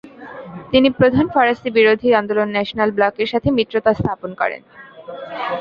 [0.71, 4.61] তিনি প্রধান ফরাসি বিরোধী আন্দোলন ন্যাশনাল ব্লকের সাথে মিত্রতা স্থাপন করেন।